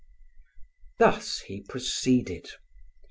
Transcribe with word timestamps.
Thus 0.97 1.41
he 1.41 1.61
proceeded. 1.61 2.49